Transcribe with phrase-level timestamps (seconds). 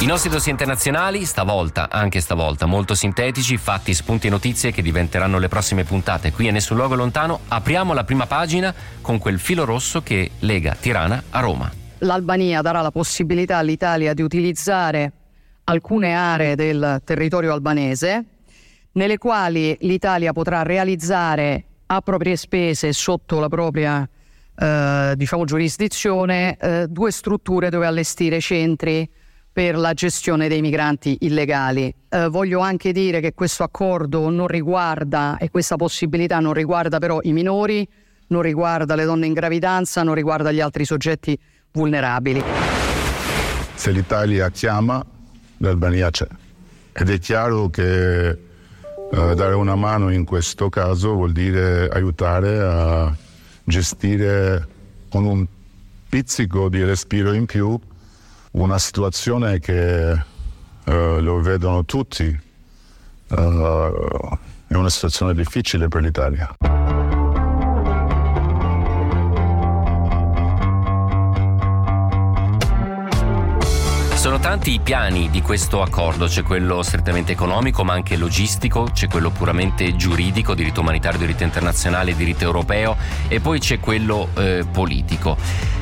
[0.00, 5.38] I nostri dossier internazionali, stavolta, anche stavolta, molto sintetici, fatti, spunti e notizie che diventeranno
[5.38, 6.32] le prossime puntate.
[6.32, 10.74] Qui a Nessun Luogo Lontano apriamo la prima pagina con quel filo rosso che lega
[10.74, 11.70] Tirana a Roma.
[11.98, 15.12] L'Albania darà la possibilità all'Italia di utilizzare
[15.64, 18.24] alcune aree del territorio albanese
[18.92, 24.08] nelle quali l'Italia potrà realizzare a proprie spese sotto la propria
[24.58, 29.06] eh, diciamo, giurisdizione eh, due strutture dove allestire centri
[29.60, 31.94] per la gestione dei migranti illegali.
[32.08, 37.18] Eh, voglio anche dire che questo accordo non riguarda e questa possibilità non riguarda però
[37.24, 37.86] i minori,
[38.28, 41.38] non riguarda le donne in gravidanza, non riguarda gli altri soggetti
[41.72, 42.42] vulnerabili.
[43.74, 45.04] Se l'Italia chiama,
[45.58, 46.26] l'Albania c'è.
[46.92, 48.38] Ed è chiaro che eh,
[49.10, 53.14] dare una mano in questo caso vuol dire aiutare a
[53.62, 54.66] gestire
[55.10, 55.44] con un
[56.08, 57.78] pizzico di respiro in più
[58.52, 60.12] una situazione che
[60.84, 62.24] uh, lo vedono tutti,
[63.28, 63.36] uh,
[64.66, 66.54] è una situazione difficile per l'Italia.
[74.14, 79.08] Sono tanti i piani di questo accordo, c'è quello strettamente economico ma anche logistico, c'è
[79.08, 82.96] quello puramente giuridico, diritto umanitario, diritto internazionale, diritto europeo
[83.28, 85.38] e poi c'è quello eh, politico.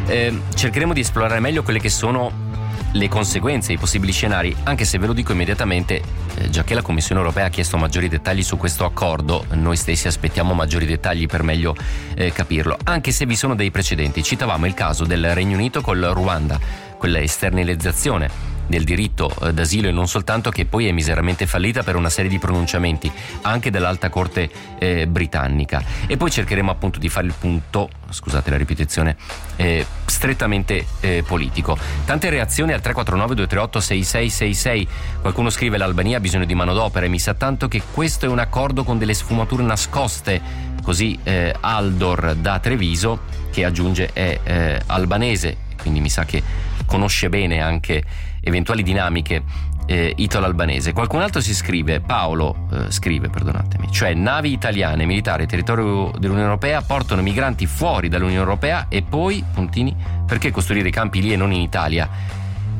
[0.06, 2.47] Eh, cercheremo di esplorare meglio quelle che sono
[2.92, 6.02] le conseguenze, i possibili scenari, anche se ve lo dico immediatamente,
[6.36, 10.06] eh, già che la Commissione europea ha chiesto maggiori dettagli su questo accordo, noi stessi
[10.06, 11.76] aspettiamo maggiori dettagli per meglio
[12.14, 14.22] eh, capirlo, anche se vi sono dei precedenti.
[14.22, 16.58] Citavamo il caso del Regno Unito col Ruanda,
[16.96, 21.96] quella esternalizzazione del diritto eh, d'asilo e non soltanto che poi è miseramente fallita per
[21.96, 23.10] una serie di pronunciamenti
[23.42, 25.82] anche dell'alta corte eh, britannica.
[26.06, 29.16] E poi cercheremo appunto di fare il punto scusate la ripetizione
[29.56, 31.76] eh, strettamente eh, politico.
[32.04, 34.88] Tante reazioni al 349 238 6666
[35.20, 38.38] qualcuno scrive l'Albania ha bisogno di manodopera e mi sa tanto che questo è un
[38.38, 45.58] accordo con delle sfumature nascoste così eh, Aldor da Treviso che aggiunge è eh, albanese
[45.78, 46.42] quindi mi sa che
[46.86, 48.02] conosce bene anche
[48.40, 49.42] eventuali dinamiche
[49.84, 50.94] eh, italo-albanese.
[50.94, 56.80] Qualcun altro si scrive, Paolo eh, scrive, perdonatemi, cioè navi italiane militari territorio dell'Unione Europea
[56.80, 59.94] portano migranti fuori dall'Unione Europea e poi, puntini,
[60.26, 62.08] perché costruire i campi lì e non in Italia?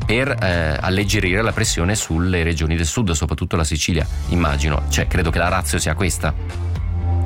[0.03, 4.81] Per eh, alleggerire la pressione sulle regioni del sud, soprattutto la Sicilia, immagino.
[4.89, 6.33] Cioè, credo che la razza sia questa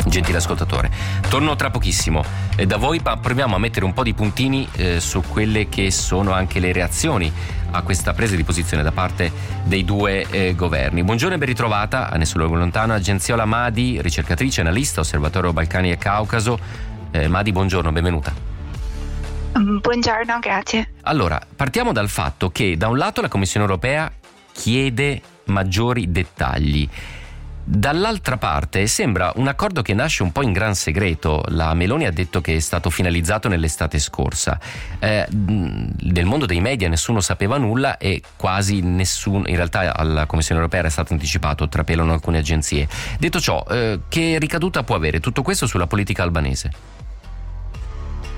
[0.05, 0.91] gentile ascoltatore.
[1.29, 2.23] Torno tra pochissimo
[2.55, 6.31] e da voi proviamo a mettere un po' di puntini eh, su quelle che sono
[6.31, 7.31] anche le reazioni
[7.71, 9.31] a questa presa di posizione da parte
[9.63, 11.03] dei due eh, governi.
[11.03, 16.59] Buongiorno e ben ritrovata a Nessuno Lontano, Agenziola Madi, ricercatrice, analista, Osservatorio Balcani e Caucaso.
[17.11, 18.33] Eh, Madi, buongiorno, benvenuta.
[19.57, 20.89] Mm, buongiorno, grazie.
[21.03, 24.11] Allora, partiamo dal fatto che da un lato la Commissione europea
[24.51, 26.87] chiede maggiori dettagli
[27.65, 31.43] Dall'altra parte sembra un accordo che nasce un po' in gran segreto.
[31.47, 34.59] La Meloni ha detto che è stato finalizzato nell'estate scorsa.
[34.99, 40.59] Eh, nel mondo dei media nessuno sapeva nulla e quasi nessuno, in realtà alla Commissione
[40.59, 42.87] europea era stato anticipato, trapelano alcune agenzie.
[43.17, 46.71] Detto ciò, eh, che ricaduta può avere tutto questo sulla politica albanese?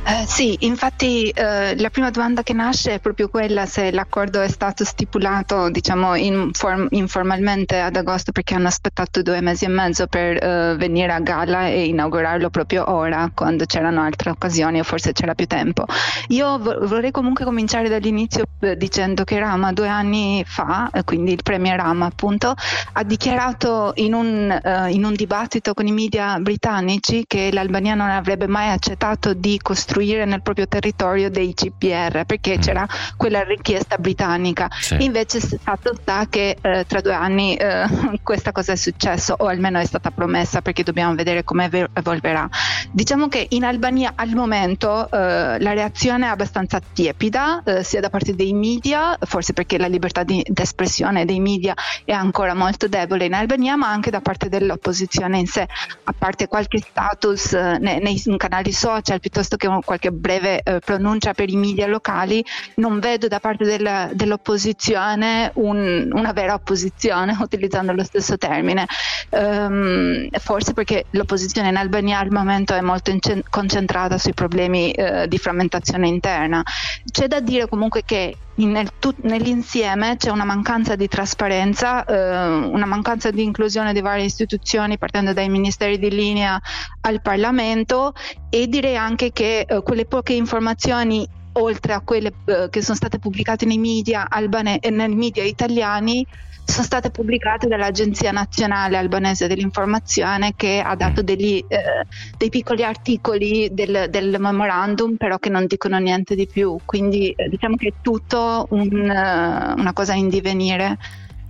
[0.08, 4.48] Eh, sì, infatti eh, la prima domanda che nasce è proprio quella se l'accordo è
[4.48, 10.38] stato stipulato diciamo inform- informalmente ad agosto perché hanno aspettato due mesi e mezzo per
[10.44, 15.34] eh, venire a gala e inaugurarlo proprio ora quando c'erano altre occasioni o forse c'era
[15.34, 15.86] più tempo.
[16.28, 21.32] Io vo- vorrei comunque cominciare dall'inizio eh, dicendo che Rama due anni fa, eh, quindi
[21.32, 22.54] il premier Rama appunto,
[22.94, 28.46] ha dichiarato in un, in un dibattito con i media britannici che l'Albania non avrebbe
[28.48, 32.62] mai accettato di costruire costruire nel proprio territorio dei CPR perché mm.
[32.62, 34.70] c'era quella richiesta britannica.
[34.72, 34.98] Sì.
[35.00, 37.86] Invece fatto sta che eh, tra due anni eh,
[38.22, 42.50] questa cosa è successo o almeno è stata promessa perché dobbiamo vedere come evolverà.
[42.92, 48.10] Diciamo che in Albania al momento eh, la reazione è abbastanza tiepida eh, sia da
[48.10, 53.26] parte dei media, forse perché la libertà di espressione dei media è ancora molto debole
[53.26, 55.68] in Albania, ma anche da parte dell'opposizione in sé,
[56.04, 61.34] a parte qualche status eh, nei, nei canali social piuttosto che qualche breve eh, pronuncia
[61.34, 62.44] per i media locali,
[62.76, 68.86] non vedo da parte della, dell'opposizione un, una vera opposizione, utilizzando lo stesso termine.
[69.30, 75.28] Um, forse perché l'opposizione in Albania al momento è molto incen- concentrata sui problemi eh,
[75.28, 76.64] di frammentazione interna.
[77.10, 82.86] C'è da dire comunque che nel tut- nell'insieme c'è una mancanza di trasparenza, eh, una
[82.86, 86.60] mancanza di inclusione di varie istituzioni partendo dai ministeri di linea
[87.02, 88.14] al Parlamento
[88.50, 93.20] e direi anche che eh, quelle poche informazioni oltre a quelle eh, che sono state
[93.20, 96.26] pubblicate nei media, albane- nei media italiani,
[96.66, 101.26] sono state pubblicate dall'Agenzia Nazionale Albanese dell'Informazione che ha dato mm.
[101.26, 102.06] degli, eh,
[102.38, 107.50] dei piccoli articoli del, del, memorandum però che non dicono niente di più, quindi eh,
[107.50, 110.98] diciamo che è tutto un, uh, una cosa in divenire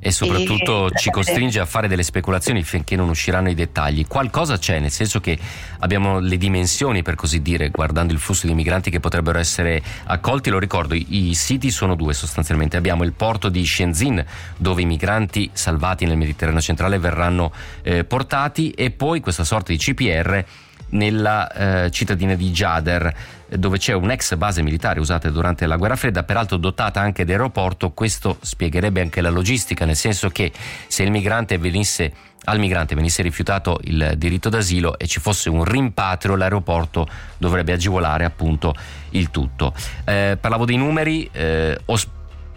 [0.06, 0.92] e soprattutto e...
[1.00, 4.06] ci costringe a fare delle speculazioni finché non usciranno i dettagli.
[4.06, 5.36] Qualcosa c'è, nel senso che
[5.80, 10.52] abbiamo le dimensioni, per così dire, guardando il flusso di migranti che potrebbero essere accolti.
[10.52, 12.78] Lo ricordo, i, siti sono due sostanzialmente.
[12.78, 14.24] Abbiamo il porto di Shenzhen,
[14.58, 19.80] dove i migranti salvati nel Mediterraneo centrale verranno eh, portati, e poi questa sorta di
[19.80, 20.46] CPR
[20.96, 21.52] nella
[21.86, 23.14] eh, cittadina di Jader
[23.48, 27.92] dove c'è un'ex base militare usata durante la guerra fredda, peraltro dotata anche di aeroporto,
[27.92, 30.52] questo spiegherebbe anche la logistica, nel senso che
[30.88, 32.12] se il migrante venisse
[32.48, 37.08] al migrante venisse rifiutato il diritto d'asilo e ci fosse un rimpatrio, l'aeroporto
[37.38, 38.76] dovrebbe agevolare appunto
[39.12, 39.74] il tutto.
[40.04, 42.08] Eh, parlavo dei numeri, eh, os-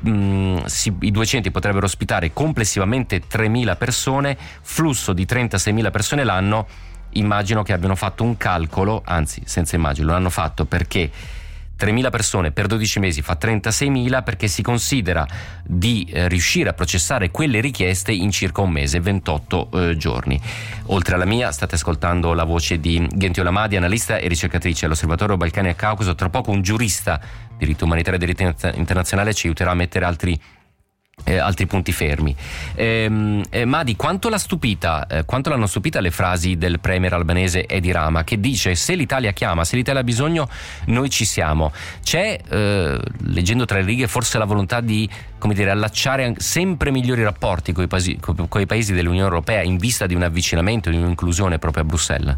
[0.06, 0.58] mm,
[1.00, 6.66] i due centri potrebbero ospitare complessivamente 3.000 persone, flusso di 36.000 persone l'anno
[7.18, 11.10] immagino che abbiano fatto un calcolo, anzi senza immagino, lo hanno fatto perché
[11.78, 15.24] 3.000 persone per 12 mesi fa 36.000 perché si considera
[15.64, 20.40] di eh, riuscire a processare quelle richieste in circa un mese, 28 eh, giorni.
[20.86, 25.68] Oltre alla mia state ascoltando la voce di Gentiola Madi, analista e ricercatrice all'Osservatorio Balcani
[25.68, 27.20] e Caucaso, tra poco un giurista
[27.56, 30.40] diritto umanitario e diritto internazionale ci aiuterà a mettere altri
[31.24, 32.34] eh, altri punti fermi.
[32.74, 37.66] Ehm, eh, Madi, quanto, l'ha stupita, eh, quanto l'hanno stupita le frasi del premier albanese
[37.66, 40.48] Edi Rama che dice se l'Italia chiama, se l'Italia ha bisogno,
[40.86, 41.72] noi ci siamo.
[42.02, 47.22] C'è, eh, leggendo tra le righe, forse la volontà di come dire, allacciare sempre migliori
[47.22, 48.18] rapporti con i, paesi,
[48.66, 52.36] paesi dell'Unione Europea in vista di un avvicinamento, di un'inclusione proprio a Bruxelles?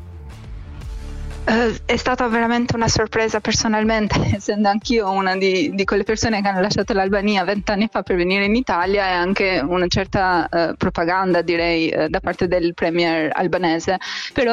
[1.43, 6.49] Uh, è stata veramente una sorpresa personalmente, essendo anch'io una di, di, quelle persone che
[6.49, 11.41] hanno lasciato l'Albania vent'anni fa per venire in Italia e anche una certa uh, propaganda
[11.41, 13.97] direi uh, da parte del premier albanese,
[14.35, 14.49] però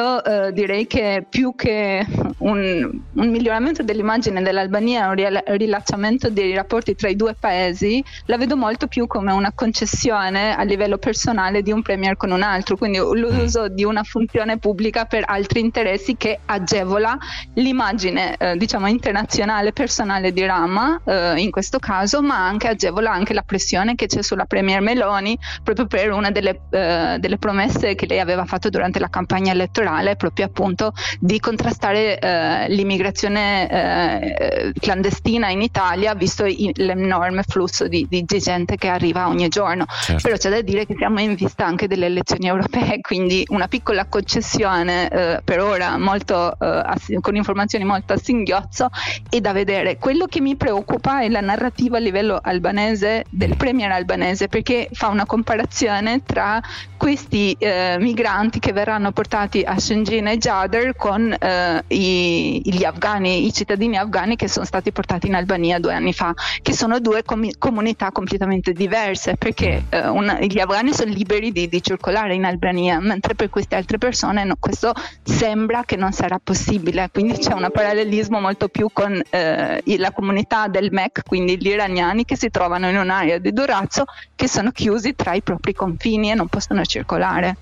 [0.50, 2.04] direi che più che
[2.38, 5.16] un, un, miglioramento dell'immagine dell'Albania, un
[5.56, 10.62] rilasciamento dei rapporti tra i due paesi, la vedo molto più come una concessione a
[10.62, 15.24] livello personale di un premier con un altro, quindi l'uso di una funzione pubblica per
[15.26, 17.18] altri interessi che agevolano agevola
[17.54, 23.34] l'immagine eh, diciamo internazionale personale di Rama eh, in questo caso, ma anche agevola anche
[23.34, 28.06] la pressione che c'è sulla Premier Meloni proprio per una delle, eh, delle promesse che
[28.06, 35.48] lei aveva fatto durante la campagna elettorale, proprio appunto di contrastare eh, l'immigrazione eh, clandestina
[35.48, 39.84] in Italia, visto i, l'enorme flusso di, di, gente che arriva ogni giorno.
[39.88, 40.22] Certo.
[40.22, 44.06] Però c'è da dire che siamo in vista anche delle elezioni europee, quindi una piccola
[44.06, 48.88] concessione eh, per ora molto eh, con informazioni molto a singhiozzo
[49.28, 49.96] e da vedere.
[49.98, 55.08] Quello che mi preoccupa è la narrativa a livello albanese del premier albanese perché fa
[55.08, 56.60] una comparazione tra
[56.96, 63.46] questi eh, migranti che verranno portati a Shenzhen e Jader con eh, i, gli afghani,
[63.46, 67.22] i cittadini afghani che sono stati portati in Albania due anni fa, che sono due
[67.22, 72.44] com- comunità completamente diverse perché eh, una, gli afghani sono liberi di, di, circolare in
[72.44, 74.92] Albania, mentre per queste altre persone no, questo
[75.22, 80.66] sembra che non sarà possibile, quindi c'è un parallelismo molto più con eh, la comunità
[80.66, 85.14] del MEC, quindi gli iraniani che si trovano in un'area di Durazzo che sono chiusi
[85.14, 87.56] tra i propri confini e non possono circolare.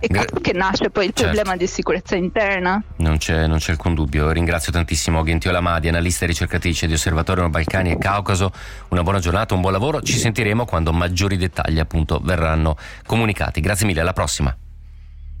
[0.00, 1.32] E Gra- che nasce poi il certo.
[1.32, 2.82] problema di sicurezza interna.
[2.96, 4.30] Non c'è, non c'è, alcun dubbio.
[4.30, 8.52] Ringrazio tantissimo Gentiola Madi, analista e ricercatrice di Osservatorio Balcani e Caucaso.
[8.88, 10.02] Una buona giornata, un buon lavoro.
[10.02, 12.76] Ci sentiremo quando maggiori dettagli appunto verranno
[13.06, 13.60] comunicati.
[13.60, 14.56] Grazie mille, alla prossima.